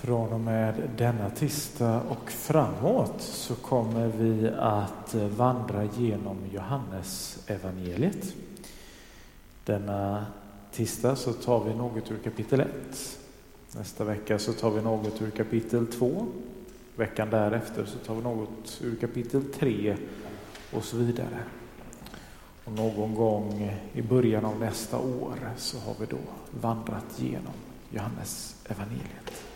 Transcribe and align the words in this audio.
Från 0.00 0.32
och 0.32 0.40
med 0.40 0.90
denna 0.96 1.30
tisdag 1.30 2.00
och 2.08 2.30
framåt 2.30 3.20
så 3.20 3.54
kommer 3.54 4.08
vi 4.08 4.48
att 4.58 5.14
vandra 5.14 5.84
genom 5.84 6.36
Johannes 6.52 7.38
evangeliet. 7.46 8.34
Denna 9.64 10.26
tisdag 10.72 11.16
så 11.16 11.32
tar 11.32 11.64
vi 11.64 11.74
något 11.74 12.10
ur 12.10 12.18
kapitel 12.24 12.60
1. 12.60 12.68
Nästa 13.76 14.04
vecka 14.04 14.38
så 14.38 14.52
tar 14.52 14.70
vi 14.70 14.82
något 14.82 15.22
ur 15.22 15.30
kapitel 15.30 15.86
2. 15.86 16.26
Veckan 16.96 17.30
därefter 17.30 17.84
så 17.84 17.98
tar 17.98 18.14
vi 18.14 18.22
något 18.22 18.80
ur 18.82 18.96
kapitel 18.96 19.44
3 19.52 19.96
och 20.72 20.84
så 20.84 20.96
vidare. 20.96 21.38
Och 22.64 22.72
någon 22.72 23.14
gång 23.14 23.72
i 23.92 24.02
början 24.02 24.44
av 24.44 24.60
nästa 24.60 24.98
år 24.98 25.50
så 25.56 25.78
har 25.78 25.94
vi 26.00 26.06
då 26.06 26.18
vandrat 26.60 27.14
genom 27.16 27.54
Johannes 27.90 28.56
evangeliet. 28.64 29.55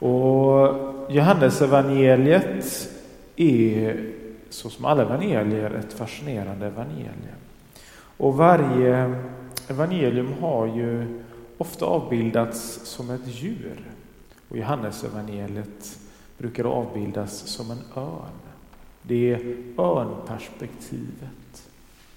Och 0.00 0.76
Johannes 1.08 1.62
evangeliet 1.62 2.88
är 3.36 4.10
så 4.50 4.70
som 4.70 4.84
alla 4.84 5.02
evangelier 5.02 5.70
ett 5.70 5.92
fascinerande 5.92 6.66
evangelium. 6.66 7.40
Och 8.16 8.36
varje 8.36 9.14
evangelium 9.68 10.32
har 10.40 10.66
ju 10.66 11.20
ofta 11.58 11.86
avbildats 11.86 12.80
som 12.84 13.10
ett 13.10 13.26
djur. 13.26 13.80
Och 14.48 14.56
Johannes 14.56 15.04
evangeliet 15.04 15.98
brukar 16.38 16.64
avbildas 16.64 17.38
som 17.38 17.70
en 17.70 17.82
örn. 17.96 18.40
Det 19.02 19.32
är 19.32 19.56
örnperspektivet. 19.78 21.68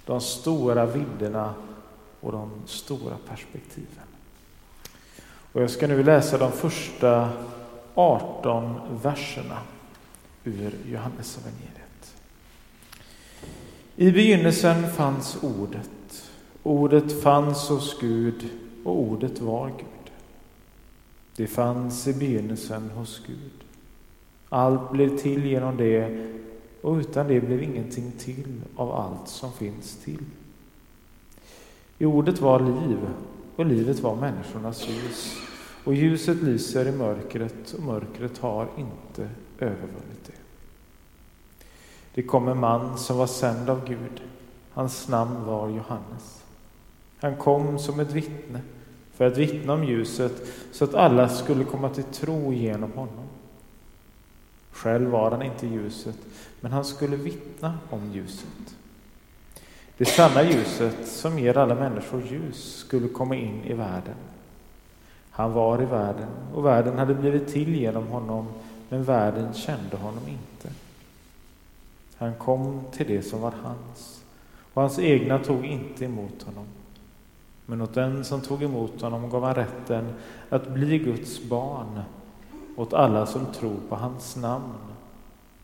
De 0.05 0.21
stora 0.21 0.85
vidderna 0.85 1.53
och 2.20 2.31
de 2.31 2.51
stora 2.65 3.15
perspektiven. 3.29 4.03
Och 5.51 5.62
jag 5.62 5.70
ska 5.70 5.87
nu 5.87 6.03
läsa 6.03 6.37
de 6.37 6.51
första 6.51 7.29
18 7.96 8.80
verserna 9.04 9.58
ur 10.44 10.76
Johannes 10.86 11.38
evangeliet. 11.38 12.16
I 13.96 14.12
begynnelsen 14.12 14.91
fanns 14.91 15.44
ordet. 15.44 15.90
Ordet 16.64 17.21
fanns 17.24 17.70
hos 17.70 17.99
Gud 17.99 18.49
och 18.84 18.99
ordet 18.99 19.41
var 19.41 19.68
Gud. 19.68 20.12
Det 21.36 21.48
fanns 21.48 22.08
i 22.08 22.14
begynnelsen 22.14 22.90
hos 22.90 23.21
Gud. 23.27 23.52
Allt 24.49 24.91
blev 24.91 25.18
till 25.18 25.46
genom 25.46 25.77
det 25.77 26.27
och 26.82 26.96
utan 26.96 27.27
det 27.27 27.41
blev 27.41 27.64
ingenting 27.64 28.12
till 28.12 28.62
av 28.76 28.91
allt 28.91 29.27
som 29.27 29.52
finns 29.52 29.98
till. 30.04 30.26
I 31.98 32.05
ordet 32.05 32.41
var 32.41 32.60
liv 32.60 32.99
och 33.55 33.66
livet 33.66 33.99
var 33.99 34.16
människornas 34.16 34.88
ljus. 34.88 35.38
Och 35.84 35.93
ljuset 35.93 36.37
lyser 36.37 36.87
i 36.87 36.91
mörkret 36.91 37.73
och 37.73 37.84
mörkret 37.84 38.37
har 38.37 38.67
inte 38.77 39.29
övervunnit 39.59 40.25
det. 40.25 40.34
Det 42.13 42.23
kom 42.23 42.48
en 42.48 42.59
man 42.59 42.98
som 42.98 43.17
var 43.17 43.27
sänd 43.27 43.70
av 43.70 43.87
Gud. 43.87 44.21
Hans 44.71 45.07
namn 45.07 45.45
var 45.45 45.70
Johannes. 45.70 46.43
Han 47.20 47.35
kom 47.35 47.79
som 47.79 47.99
ett 47.99 48.12
vittne 48.12 48.62
för 49.13 49.27
att 49.27 49.37
vittna 49.37 49.73
om 49.73 49.84
ljuset 49.84 50.48
så 50.71 50.84
att 50.84 50.93
alla 50.93 51.29
skulle 51.29 51.63
komma 51.63 51.90
till 51.90 52.03
tro 52.03 52.53
genom 52.53 52.91
honom. 52.91 53.27
Själv 54.71 55.09
var 55.09 55.31
han 55.31 55.41
inte 55.41 55.68
ljuset, 55.68 56.18
men 56.62 56.71
han 56.71 56.85
skulle 56.85 57.15
vittna 57.15 57.77
om 57.90 58.12
ljuset. 58.12 58.75
Det 59.97 60.05
sanna 60.05 60.43
ljuset 60.43 61.07
som 61.07 61.40
ger 61.40 61.57
alla 61.57 61.75
människor 61.75 62.21
ljus 62.21 62.75
skulle 62.75 63.07
komma 63.07 63.35
in 63.35 63.63
i 63.63 63.73
världen. 63.73 64.16
Han 65.35 65.53
var 65.53 65.81
i 65.81 65.85
världen 65.85 66.29
och 66.53 66.66
världen 66.66 66.97
hade 66.97 67.13
blivit 67.13 67.47
till 67.47 67.75
genom 67.75 68.07
honom, 68.07 68.47
men 68.89 69.03
världen 69.03 69.53
kände 69.53 69.97
honom 69.97 70.24
inte. 70.28 70.69
Han 72.16 72.35
kom 72.35 72.81
till 72.91 73.08
det 73.08 73.22
som 73.22 73.41
var 73.41 73.53
hans, 73.63 74.24
och 74.74 74.81
hans 74.81 75.00
egna 75.00 75.40
tog 75.40 75.66
inte 75.66 76.06
emot 76.06 76.44
honom. 76.44 76.66
Men 77.66 77.81
åt 77.81 77.94
den 77.94 78.25
som 78.25 78.41
tog 78.41 78.63
emot 78.63 79.02
honom 79.02 79.30
gav 79.30 79.44
han 79.44 79.56
rätten 79.56 80.13
att 80.50 80.69
bli 80.69 80.97
Guds 80.97 81.44
barn, 81.44 82.02
åt 82.75 82.94
alla 82.94 83.25
som 83.25 83.46
tror 83.46 83.78
på 83.90 83.96
hans 83.96 84.35
namn, 84.35 84.74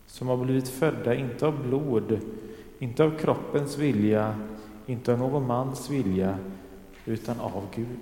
som 0.07 0.27
har 0.27 0.37
blivit 0.37 0.69
födda 0.69 1.15
inte 1.15 1.47
av 1.47 1.63
blod, 1.63 2.19
inte 2.79 3.03
av 3.03 3.17
kroppens 3.17 3.77
vilja, 3.77 4.35
inte 4.85 5.13
av 5.13 5.19
någon 5.19 5.47
mans 5.47 5.89
vilja, 5.89 6.37
utan 7.05 7.39
av 7.39 7.63
Gud. 7.75 7.99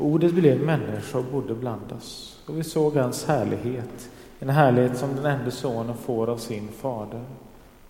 Ordet 0.00 0.34
blev 0.34 0.60
människa 0.60 1.18
och 1.18 1.24
bodde 1.24 1.54
bland 1.54 1.92
oss, 1.92 2.42
och 2.46 2.58
vi 2.58 2.64
såg 2.64 2.96
hans 2.96 3.24
härlighet, 3.24 4.10
en 4.38 4.48
härlighet 4.48 4.98
som 4.98 5.16
den 5.16 5.26
enda 5.26 5.50
sonen 5.50 5.96
får 5.96 6.30
av 6.30 6.36
sin 6.36 6.68
fader, 6.68 7.24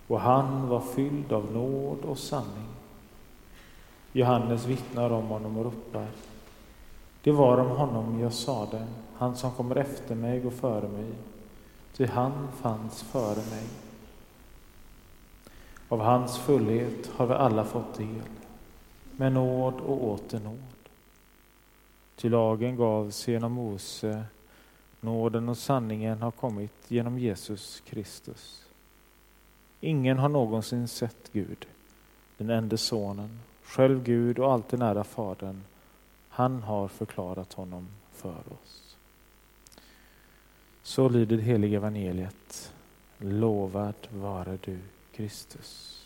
och 0.07 0.19
han 0.19 0.67
var 0.67 0.79
fylld 0.79 1.31
av 1.31 1.51
nåd 1.53 2.05
och 2.05 2.17
sanning. 2.17 2.67
Johannes 4.11 4.65
vittnar 4.65 5.09
om 5.09 5.27
honom 5.27 5.57
och 5.57 5.65
ropar. 5.65 6.07
Det 7.23 7.31
var 7.31 7.57
om 7.57 7.69
honom 7.69 8.19
jag 8.19 8.33
sade, 8.33 8.87
han 9.17 9.35
som 9.35 9.51
kommer 9.51 9.75
efter 9.75 10.15
mig 10.15 10.45
och 10.45 10.53
före 10.53 10.87
mig, 10.87 11.11
ty 11.97 12.05
han 12.05 12.47
fanns 12.61 13.01
före 13.01 13.35
mig. 13.35 13.65
Av 15.89 15.99
hans 15.99 16.37
fullhet 16.37 17.09
har 17.15 17.27
vi 17.27 17.33
alla 17.33 17.63
fått 17.63 17.93
del, 17.97 18.21
med 19.11 19.33
nåd 19.33 19.73
och 19.73 20.07
åter 20.07 20.39
nåd. 20.39 20.80
Ty 22.21 22.29
lagen 22.29 22.75
gavs 22.75 23.27
genom 23.27 23.51
Mose, 23.51 24.23
nåden 24.99 25.49
och 25.49 25.57
sanningen 25.57 26.21
har 26.21 26.31
kommit 26.31 26.71
genom 26.87 27.19
Jesus 27.19 27.83
Kristus. 27.85 28.65
Ingen 29.79 30.17
har 30.17 30.29
någonsin 30.29 30.87
sett 30.87 31.33
Gud, 31.33 31.67
den 32.37 32.49
enda 32.49 32.77
sonen, 32.77 33.39
själv 33.63 34.03
Gud 34.03 34.39
och 34.39 34.53
alltid 34.53 34.79
nära 34.79 35.03
Fadern. 35.03 35.61
Han 36.29 36.63
har 36.63 36.87
förklarat 36.87 37.53
honom 37.53 37.87
för 38.11 38.43
oss. 38.61 38.97
Så 40.83 41.09
lyder 41.09 41.37
det 41.37 41.43
heliga 41.43 41.77
evangeliet. 41.77 42.73
Lovad 43.17 44.07
vare 44.09 44.57
du, 44.61 44.79
Kristus. 45.11 46.01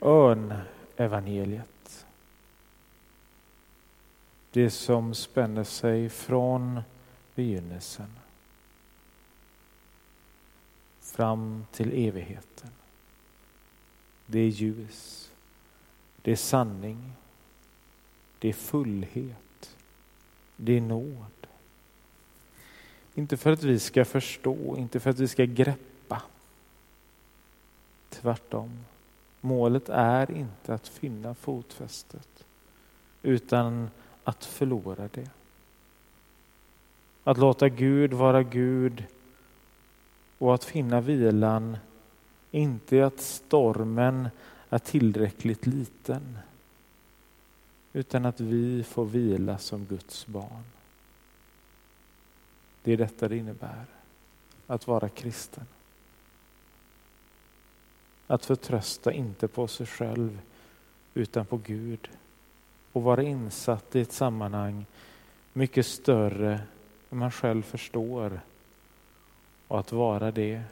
Örn-evangeliet. 0.00 2.06
Det 4.52 4.70
som 4.70 5.14
spänner 5.14 5.64
sig 5.64 6.08
från 6.08 6.80
begynnelsen 7.34 8.10
fram 11.00 11.66
till 11.72 11.92
evigheten. 12.08 12.70
Det 14.26 14.38
är 14.38 14.48
ljus, 14.48 15.30
det 16.22 16.32
är 16.32 16.36
sanning, 16.36 17.12
det 18.38 18.48
är 18.48 18.52
fullhet, 18.52 19.76
det 20.56 20.76
är 20.76 20.80
nåd. 20.80 21.46
Inte 23.14 23.36
för 23.36 23.52
att 23.52 23.62
vi 23.62 23.78
ska 23.78 24.04
förstå, 24.04 24.76
inte 24.76 25.00
för 25.00 25.10
att 25.10 25.18
vi 25.18 25.28
ska 25.28 25.44
greppa. 25.44 26.22
Tvärtom. 28.08 28.84
Målet 29.40 29.88
är 29.88 30.30
inte 30.30 30.74
att 30.74 30.88
finna 30.88 31.34
fotfästet 31.34 32.44
utan 33.22 33.90
att 34.24 34.44
förlora 34.44 35.08
det. 35.12 35.30
Att 37.24 37.38
låta 37.38 37.68
Gud 37.68 38.12
vara 38.12 38.42
Gud 38.42 39.04
och 40.38 40.54
att 40.54 40.64
finna 40.64 41.00
vilan, 41.00 41.76
inte 42.50 43.06
att 43.06 43.20
stormen 43.20 44.28
är 44.70 44.78
tillräckligt 44.78 45.66
liten, 45.66 46.38
utan 47.92 48.26
att 48.26 48.40
vi 48.40 48.84
får 48.84 49.04
vila 49.04 49.58
som 49.58 49.84
Guds 49.84 50.26
barn. 50.26 50.64
Det 52.82 52.92
är 52.92 52.96
detta 52.96 53.28
det 53.28 53.36
innebär, 53.36 53.84
att 54.66 54.86
vara 54.86 55.08
kristen. 55.08 55.66
Att 58.26 58.44
förtrösta 58.44 59.12
inte 59.12 59.48
på 59.48 59.68
sig 59.68 59.86
själv, 59.86 60.40
utan 61.14 61.46
på 61.46 61.56
Gud 61.56 62.08
och 62.92 63.02
vara 63.02 63.22
insatt 63.22 63.96
i 63.96 64.00
ett 64.00 64.12
sammanhang 64.12 64.86
mycket 65.52 65.86
större 65.86 66.60
än 67.10 67.18
man 67.18 67.30
själv 67.30 67.62
förstår. 67.62 68.40
Och 69.68 69.78
att 69.78 69.92
vara 69.92 70.30
det 70.30 70.62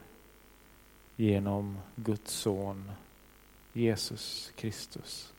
genom 1.17 1.79
Guds 1.95 2.33
son 2.33 2.91
Jesus 3.73 4.53
Kristus. 4.57 5.33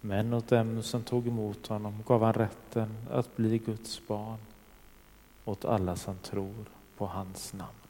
Men 0.00 0.34
åt 0.34 0.48
dem 0.48 0.82
som 0.82 1.02
tog 1.02 1.28
emot 1.28 1.66
honom 1.66 2.02
gav 2.06 2.22
han 2.22 2.32
rätten 2.32 2.96
att 3.10 3.36
bli 3.36 3.58
Guds 3.58 4.06
barn 4.06 4.38
åt 5.44 5.64
alla 5.64 5.96
som 5.96 6.18
tror 6.18 6.64
på 6.96 7.06
hans 7.06 7.52
namn. 7.52 7.87